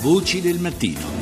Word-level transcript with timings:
Voci 0.00 0.40
del 0.40 0.58
mattino. 0.60 1.15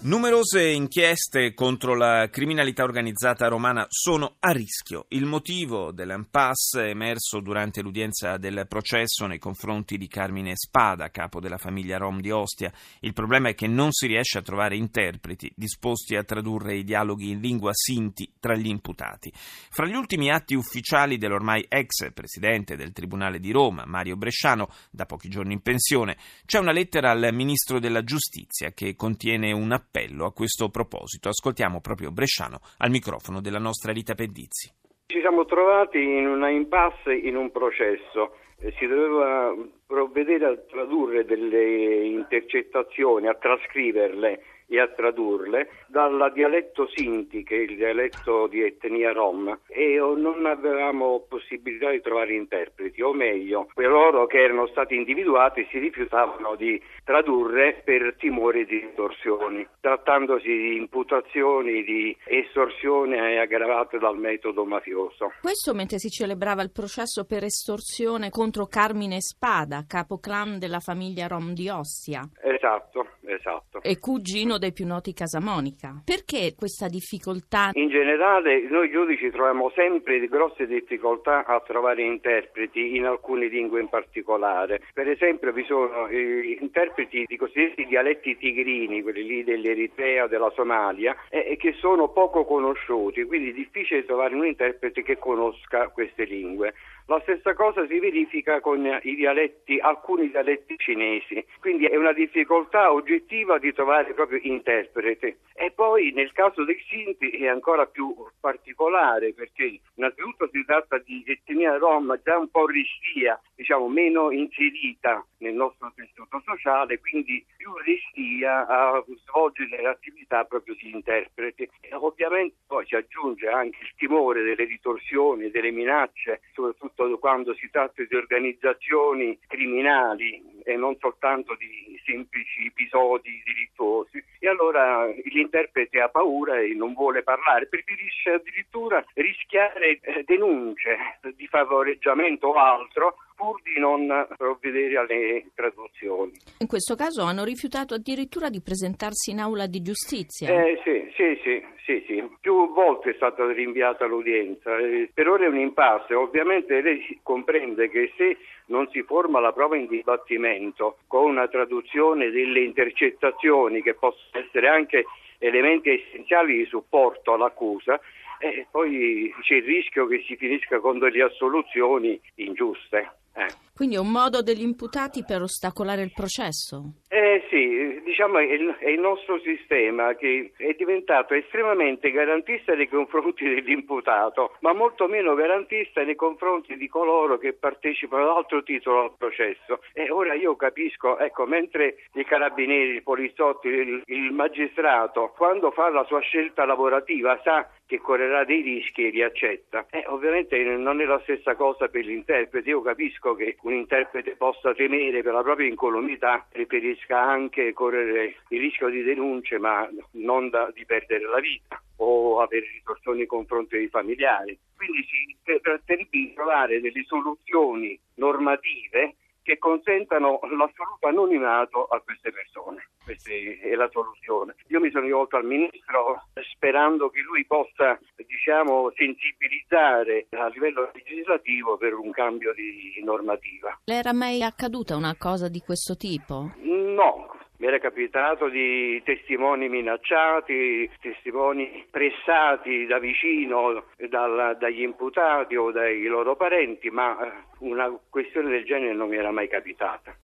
Numerose 0.00 0.64
inchieste 0.64 1.54
contro 1.54 1.96
la 1.96 2.28
criminalità 2.30 2.84
organizzata 2.84 3.48
romana 3.48 3.84
sono 3.88 4.36
a 4.38 4.52
rischio. 4.52 5.06
Il 5.08 5.24
motivo 5.24 5.90
dell'impasse 5.90 6.90
emerso 6.90 7.40
durante 7.40 7.82
l'udienza 7.82 8.36
del 8.36 8.66
processo 8.68 9.26
nei 9.26 9.40
confronti 9.40 9.98
di 9.98 10.06
Carmine 10.06 10.52
Spada, 10.54 11.10
capo 11.10 11.40
della 11.40 11.58
famiglia 11.58 11.98
Rom 11.98 12.20
di 12.20 12.30
Ostia. 12.30 12.72
Il 13.00 13.12
problema 13.12 13.48
è 13.48 13.56
che 13.56 13.66
non 13.66 13.90
si 13.90 14.06
riesce 14.06 14.38
a 14.38 14.42
trovare 14.42 14.76
interpreti 14.76 15.52
disposti 15.56 16.14
a 16.14 16.22
tradurre 16.22 16.76
i 16.76 16.84
dialoghi 16.84 17.30
in 17.30 17.40
lingua 17.40 17.72
sinti 17.74 18.32
tra 18.38 18.54
gli 18.54 18.68
imputati. 18.68 19.32
Fra 19.34 19.84
gli 19.84 19.96
ultimi 19.96 20.30
atti 20.30 20.54
ufficiali 20.54 21.18
dell'ormai 21.18 21.66
ex 21.68 22.12
presidente 22.14 22.76
del 22.76 22.92
Tribunale 22.92 23.40
di 23.40 23.50
Roma, 23.50 23.82
Mario 23.84 24.14
Bresciano, 24.14 24.68
da 24.92 25.06
pochi 25.06 25.28
giorni 25.28 25.54
in 25.54 25.60
pensione, 25.60 26.16
c'è 26.46 26.60
una 26.60 26.70
lettera 26.70 27.10
al 27.10 27.30
ministro 27.32 27.80
della 27.80 28.04
Giustizia 28.04 28.70
che 28.70 28.94
contiene 28.94 29.50
un 29.50 29.72
appello 29.72 29.86
appello 29.88 30.26
a 30.26 30.32
questo 30.32 30.68
proposito. 30.68 31.28
Ascoltiamo 31.30 31.80
proprio 31.80 32.10
Bresciano 32.10 32.60
al 32.78 32.90
microfono 32.90 33.40
della 33.40 33.58
nostra 33.58 33.92
Rita 33.92 34.14
Pedizzi. 34.14 34.70
Ci 35.06 35.20
siamo 35.20 35.46
trovati 35.46 35.98
in 35.98 36.26
una 36.26 36.50
impasse 36.50 37.14
in 37.14 37.34
un 37.34 37.50
processo. 37.50 38.36
Si 38.78 38.86
doveva 38.86 39.54
provvedere 39.86 40.44
a 40.44 40.56
tradurre 40.56 41.24
delle 41.24 42.04
intercettazioni, 42.06 43.26
a 43.26 43.34
trascriverle 43.34 44.42
e 44.68 44.78
a 44.78 44.88
tradurle 44.88 45.70
dal 45.86 46.30
dialetto 46.34 46.86
Sinti, 46.94 47.42
che 47.42 47.56
è 47.56 47.60
il 47.60 47.76
dialetto 47.76 48.46
di 48.46 48.62
etnia 48.62 49.12
rom, 49.12 49.58
e 49.66 49.96
non 49.96 50.44
avevamo 50.46 51.24
possibilità 51.26 51.90
di 51.90 52.00
trovare 52.00 52.34
interpreti, 52.34 53.00
o 53.00 53.12
meglio, 53.12 53.68
coloro 53.72 54.26
che 54.26 54.42
erano 54.42 54.66
stati 54.66 54.94
individuati 54.94 55.66
si 55.70 55.78
rifiutavano 55.78 56.54
di 56.54 56.80
tradurre 57.02 57.80
per 57.84 58.16
timore 58.18 58.64
di 58.66 58.78
ritorsioni, 58.78 59.66
trattandosi 59.80 60.48
di 60.48 60.76
imputazioni 60.76 61.82
di 61.82 62.16
estorsione 62.24 63.40
aggravate 63.40 63.98
dal 63.98 64.18
metodo 64.18 64.64
mafioso. 64.64 65.32
Questo 65.40 65.72
mentre 65.72 65.98
si 65.98 66.10
celebrava 66.10 66.62
il 66.62 66.72
processo 66.72 67.24
per 67.24 67.44
estorsione 67.44 68.28
contro 68.28 68.66
Carmine 68.66 69.20
Spada, 69.20 69.84
capo 69.86 70.18
clan 70.18 70.58
della 70.58 70.80
famiglia 70.80 71.26
rom 71.26 71.54
di 71.54 71.68
Ostia. 71.68 72.28
Esatto, 72.42 73.06
esatto. 73.24 73.80
E 73.82 73.98
cugino 73.98 74.57
dei 74.58 74.72
più 74.72 74.86
noti 74.86 75.12
Casamonica. 75.12 76.02
Perché 76.04 76.54
questa 76.56 76.88
difficoltà? 76.88 77.70
In 77.72 77.88
generale 77.88 78.68
noi 78.68 78.90
giudici 78.90 79.30
troviamo 79.30 79.70
sempre 79.74 80.26
grosse 80.28 80.66
difficoltà 80.66 81.44
a 81.44 81.60
trovare 81.60 82.02
interpreti 82.02 82.96
in 82.96 83.04
alcune 83.04 83.46
lingue 83.46 83.80
in 83.80 83.88
particolare. 83.88 84.80
Per 84.92 85.08
esempio 85.08 85.52
vi 85.52 85.64
sono 85.64 86.06
eh, 86.08 86.58
interpreti 86.60 87.24
di 87.26 87.36
cosiddetti 87.36 87.86
dialetti 87.86 88.36
tigrini, 88.36 89.02
quelli 89.02 89.24
lì 89.24 89.44
dell'Eritrea, 89.44 90.26
della 90.26 90.52
Somalia, 90.54 91.16
eh, 91.28 91.56
che 91.58 91.74
sono 91.78 92.08
poco 92.08 92.44
conosciuti, 92.44 93.24
quindi 93.24 93.50
è 93.50 93.54
difficile 93.54 94.04
trovare 94.04 94.34
un 94.34 94.46
interprete 94.46 95.02
che 95.02 95.18
conosca 95.18 95.88
queste 95.88 96.24
lingue. 96.24 96.74
La 97.10 97.20
stessa 97.20 97.54
cosa 97.54 97.86
si 97.86 97.98
verifica 97.98 98.60
con 98.60 98.84
i 98.84 99.14
dialetti, 99.14 99.78
alcuni 99.78 100.28
dialetti 100.28 100.76
cinesi, 100.76 101.42
quindi 101.58 101.86
è 101.86 101.96
una 101.96 102.12
difficoltà 102.12 102.92
oggettiva 102.92 103.58
di 103.58 103.72
trovare 103.72 104.12
proprio 104.12 104.38
interprete. 104.42 105.38
E 105.54 105.70
poi 105.70 106.12
nel 106.12 106.30
caso 106.32 106.64
dei 106.64 106.78
Sinti 106.86 107.30
è 107.30 107.48
ancora 107.48 107.86
più 107.86 108.14
particolare 108.38 109.32
perché 109.32 109.80
innanzitutto 109.94 110.50
si 110.52 110.62
tratta 110.66 110.98
di 110.98 111.24
etnia 111.26 111.78
rom 111.78 112.20
già 112.22 112.36
un 112.36 112.50
po' 112.50 112.66
ristia, 112.66 113.40
diciamo 113.54 113.88
meno 113.88 114.30
inserita 114.30 115.24
nel 115.38 115.54
nostro 115.54 115.90
tessuto 115.94 116.42
sociale, 116.44 117.00
quindi 117.00 117.42
più 117.56 117.72
ristia 117.84 118.66
a 118.66 119.02
svolgere 119.24 119.80
l'attività 119.80 120.44
proprio 120.44 120.74
di 120.74 120.90
interprete. 120.90 121.70
E 121.80 121.94
ovviamente 121.94 122.56
poi 122.66 122.84
si 122.86 122.96
aggiunge 122.96 123.48
anche 123.48 123.78
il 123.80 123.92
timore 123.96 124.42
delle 124.42 124.64
ritorsioni, 124.64 125.50
delle 125.50 125.70
minacce, 125.70 126.42
soprattutto 126.52 126.97
soprattutto 126.98 127.18
quando 127.18 127.54
si 127.54 127.70
tratta 127.70 128.02
di 128.02 128.16
organizzazioni 128.16 129.38
criminali 129.46 130.42
e 130.64 130.76
non 130.76 130.96
soltanto 130.98 131.54
di 131.54 131.98
semplici 132.04 132.66
episodi 132.66 133.40
delittuosi. 133.44 134.22
E 134.40 134.48
allora 134.48 135.06
l'interprete 135.06 136.00
ha 136.00 136.08
paura 136.08 136.58
e 136.58 136.74
non 136.74 136.94
vuole 136.94 137.22
parlare, 137.22 137.68
preferisce 137.68 138.32
addirittura 138.32 139.04
rischiare 139.14 140.00
eh, 140.00 140.24
denunce 140.24 141.18
di 141.36 141.46
favoreggiamento 141.46 142.48
o 142.48 142.54
altro 142.54 143.16
pur 143.38 143.62
di 143.62 143.78
non 143.78 144.26
provvedere 144.36 144.98
alle 144.98 145.46
traduzioni. 145.54 146.32
In 146.58 146.66
questo 146.66 146.96
caso 146.96 147.22
hanno 147.22 147.44
rifiutato 147.44 147.94
addirittura 147.94 148.50
di 148.50 148.60
presentarsi 148.60 149.30
in 149.30 149.38
aula 149.38 149.66
di 149.66 149.80
giustizia. 149.80 150.48
Eh, 150.50 150.80
sì, 150.82 151.08
sì, 151.14 151.40
sì, 151.44 151.64
sì, 151.84 152.04
sì. 152.06 152.28
Più 152.40 152.72
volte 152.72 153.10
è 153.10 153.14
stata 153.14 153.46
rinviata 153.52 154.06
l'udienza. 154.06 154.76
Eh, 154.76 155.08
per 155.14 155.28
ora 155.28 155.44
è 155.44 155.48
un 155.48 155.58
impasse. 155.58 156.14
Ovviamente 156.14 156.80
lei 156.80 157.20
comprende 157.22 157.88
che 157.88 158.12
se 158.16 158.38
non 158.66 158.88
si 158.90 159.02
forma 159.02 159.38
la 159.38 159.52
prova 159.52 159.76
in 159.76 159.86
dibattimento 159.86 160.98
con 161.06 161.30
una 161.30 161.46
traduzione 161.46 162.30
delle 162.30 162.60
intercettazioni 162.60 163.82
che 163.82 163.94
possono 163.94 164.44
essere 164.44 164.66
anche 164.66 165.04
elementi 165.38 165.90
essenziali 165.90 166.56
di 166.56 166.66
supporto 166.66 167.34
all'accusa, 167.34 168.00
eh, 168.40 168.66
poi 168.70 169.32
c'è 169.42 169.54
il 169.54 169.64
rischio 169.64 170.06
che 170.06 170.24
si 170.26 170.36
finisca 170.36 170.80
con 170.80 170.98
delle 170.98 171.22
assoluzioni 171.22 172.20
ingiuste. 172.36 173.12
Eh. 173.38 173.66
Quindi 173.78 173.94
è 173.94 174.00
un 174.00 174.10
modo 174.10 174.42
degli 174.42 174.62
imputati 174.62 175.22
per 175.24 175.40
ostacolare 175.40 176.02
il 176.02 176.12
processo? 176.12 176.94
Eh 177.08 177.46
sì, 177.48 178.02
diciamo 178.02 178.38
è 178.38 178.42
il, 178.42 178.74
è 178.80 178.88
il, 178.88 178.98
nostro 178.98 179.38
sistema 179.38 180.14
che 180.16 180.50
è 180.56 180.74
diventato 180.76 181.34
estremamente 181.34 182.10
garantista 182.10 182.74
nei 182.74 182.88
confronti 182.88 183.44
dell'imputato, 183.44 184.56
ma 184.62 184.72
molto 184.72 185.06
meno 185.06 185.34
garantista 185.34 186.02
nei 186.02 186.16
confronti 186.16 186.76
di 186.76 186.88
coloro 186.88 187.38
che 187.38 187.52
partecipano 187.52 188.24
ad 188.28 188.36
altro 188.38 188.64
titolo 188.64 189.02
al 189.02 189.12
processo. 189.16 189.82
E 189.92 190.10
ora 190.10 190.34
io 190.34 190.56
capisco, 190.56 191.16
ecco, 191.16 191.46
mentre 191.46 191.98
i 192.14 192.24
carabinieri, 192.24 192.96
i 192.96 193.02
poliziotti, 193.02 193.68
il, 193.68 194.02
il 194.06 194.32
magistrato, 194.32 195.32
quando 195.36 195.70
fa 195.70 195.88
la 195.88 196.04
sua 196.04 196.20
scelta 196.20 196.64
lavorativa 196.64 197.40
sa 197.44 197.70
che 197.88 198.00
correrà 198.00 198.44
dei 198.44 198.60
rischi 198.60 199.06
e 199.06 199.10
li 199.10 199.22
accetta. 199.22 199.86
Eh, 199.90 200.04
ovviamente 200.08 200.62
non 200.62 201.00
è 201.00 201.04
la 201.04 201.20
stessa 201.22 201.54
cosa 201.54 201.88
per 201.88 202.04
l'interprete. 202.04 202.68
Io 202.68 202.82
capisco 202.82 203.27
che 203.34 203.56
un 203.62 203.74
interprete 203.74 204.36
possa 204.36 204.74
temere 204.74 205.22
per 205.22 205.32
la 205.32 205.42
propria 205.42 205.68
incolumità, 205.68 206.46
preferisca 206.50 207.20
anche 207.20 207.72
correre 207.72 208.36
il 208.48 208.60
rischio 208.60 208.88
di 208.88 209.02
denunce, 209.02 209.58
ma 209.58 209.88
non 210.12 210.50
da, 210.50 210.70
di 210.72 210.84
perdere 210.84 211.26
la 211.26 211.40
vita 211.40 211.82
o 211.96 212.40
avere 212.40 212.66
ritorsioni 212.72 213.18
nei 213.18 213.26
confronti 213.26 213.76
dei 213.76 213.88
familiari. 213.88 214.58
Quindi 214.76 215.04
si 215.04 215.36
tratterebbe 215.60 216.08
di 216.10 216.32
trovare 216.34 216.80
delle 216.80 217.04
soluzioni 217.04 217.98
normative 218.14 219.16
che 219.48 219.56
consentano 219.56 220.40
l'assoluto 220.42 221.08
anonimato 221.08 221.86
a 221.86 222.00
queste 222.02 222.30
persone. 222.30 222.90
Questa 223.02 223.30
è 223.32 223.74
la 223.74 223.88
soluzione. 223.90 224.54
Io 224.66 224.78
mi 224.78 224.90
sono 224.90 225.06
rivolto 225.06 225.36
al 225.36 225.46
Ministro 225.46 226.24
sperando 226.52 227.08
che 227.08 227.22
lui 227.22 227.46
possa 227.46 227.98
diciamo, 228.38 228.92
sensibilizzare 228.94 230.26
a 230.30 230.46
livello 230.48 230.90
legislativo 230.94 231.76
per 231.76 231.94
un 231.94 232.12
cambio 232.12 232.54
di 232.54 233.02
normativa. 233.04 233.78
Le 233.84 233.94
era 233.94 234.12
mai 234.12 234.42
accaduta 234.42 234.94
una 234.94 235.16
cosa 235.18 235.48
di 235.48 235.60
questo 235.60 235.96
tipo? 235.96 236.52
No, 236.62 237.28
mi 237.58 237.66
era 237.66 237.78
capitato 237.80 238.48
di 238.48 239.02
testimoni 239.04 239.68
minacciati, 239.68 240.88
testimoni 241.00 241.84
pressati 241.90 242.86
da 242.86 243.00
vicino 243.00 243.84
dal, 244.08 244.56
dagli 244.58 244.82
imputati 244.82 245.56
o 245.56 245.72
dai 245.72 246.04
loro 246.04 246.36
parenti, 246.36 246.88
ma 246.88 247.18
eh, 247.20 247.32
una 247.58 247.92
questione 248.08 248.50
del 248.50 248.64
genere 248.64 248.94
non 248.94 249.08
mi 249.08 249.16
era 249.16 249.32
mai 249.32 249.48
capitata. 249.48 250.14